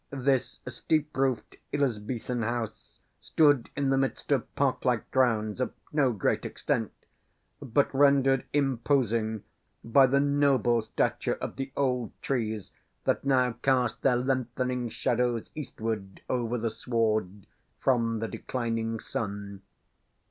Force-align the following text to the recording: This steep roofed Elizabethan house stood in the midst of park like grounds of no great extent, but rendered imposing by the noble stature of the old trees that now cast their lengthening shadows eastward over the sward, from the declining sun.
This 0.09 0.61
steep 0.67 1.15
roofed 1.15 1.57
Elizabethan 1.71 2.41
house 2.41 2.97
stood 3.19 3.69
in 3.75 3.91
the 3.91 3.99
midst 3.99 4.31
of 4.31 4.55
park 4.55 4.83
like 4.83 5.11
grounds 5.11 5.61
of 5.61 5.73
no 5.93 6.11
great 6.11 6.43
extent, 6.43 6.91
but 7.61 7.93
rendered 7.93 8.43
imposing 8.51 9.43
by 9.83 10.07
the 10.07 10.19
noble 10.19 10.81
stature 10.81 11.35
of 11.35 11.55
the 11.55 11.71
old 11.77 12.19
trees 12.19 12.71
that 13.03 13.23
now 13.25 13.51
cast 13.61 14.01
their 14.01 14.15
lengthening 14.17 14.89
shadows 14.89 15.51
eastward 15.53 16.21
over 16.27 16.57
the 16.57 16.71
sward, 16.71 17.45
from 17.79 18.17
the 18.21 18.27
declining 18.27 18.99
sun. 18.99 19.61